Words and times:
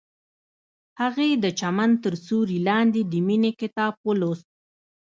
هغې 1.01 1.29
د 1.43 1.45
چمن 1.59 1.91
تر 2.03 2.13
سیوري 2.25 2.57
لاندې 2.69 3.01
د 3.11 3.13
مینې 3.27 3.51
کتاب 3.61 3.93
ولوست. 4.07 4.47